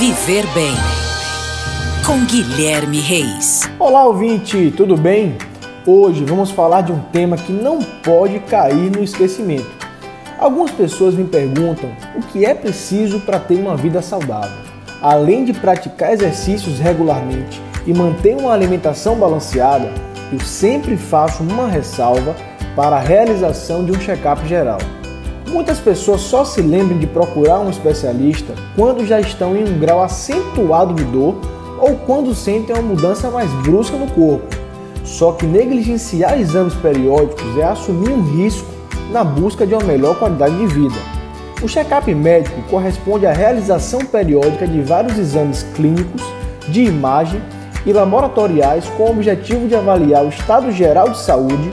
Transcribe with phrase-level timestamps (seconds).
[0.00, 0.72] Viver Bem
[2.06, 3.68] com Guilherme Reis.
[3.78, 5.36] Olá, ouvinte, tudo bem?
[5.84, 9.70] Hoje vamos falar de um tema que não pode cair no esquecimento.
[10.38, 14.56] Algumas pessoas me perguntam o que é preciso para ter uma vida saudável.
[15.02, 19.92] Além de praticar exercícios regularmente e manter uma alimentação balanceada,
[20.32, 22.34] eu sempre faço uma ressalva
[22.74, 24.78] para a realização de um check-up geral.
[25.50, 30.00] Muitas pessoas só se lembram de procurar um especialista quando já estão em um grau
[30.00, 31.34] acentuado de dor
[31.80, 34.46] ou quando sentem uma mudança mais brusca no corpo.
[35.04, 38.68] Só que negligenciar exames periódicos é assumir um risco
[39.10, 40.96] na busca de uma melhor qualidade de vida.
[41.60, 46.22] O check-up médico corresponde à realização periódica de vários exames clínicos,
[46.68, 47.42] de imagem
[47.84, 51.70] e laboratoriais com o objetivo de avaliar o estado geral de saúde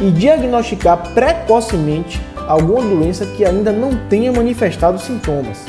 [0.00, 5.64] e diagnosticar precocemente alguma doença que ainda não tenha manifestado sintomas.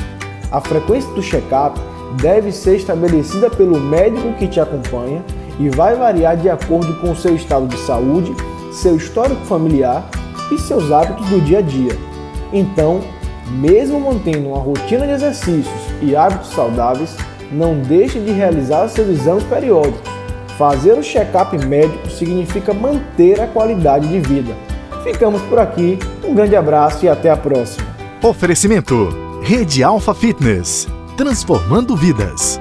[0.50, 1.78] A frequência do check-up
[2.20, 5.22] deve ser estabelecida pelo médico que te acompanha
[5.58, 8.34] e vai variar de acordo com o seu estado de saúde,
[8.72, 10.08] seu histórico familiar
[10.50, 11.96] e seus hábitos do dia a dia.
[12.52, 13.00] Então,
[13.50, 17.14] mesmo mantendo uma rotina de exercícios e hábitos saudáveis,
[17.52, 20.00] não deixe de realizar seus exames periódicos.
[20.56, 24.69] Fazer o check-up médico significa manter a qualidade de vida.
[25.02, 27.86] Ficamos por aqui, um grande abraço e até a próxima.
[28.22, 29.08] Oferecimento:
[29.42, 30.88] Rede Alfa Fitness
[31.20, 32.58] transformando vidas.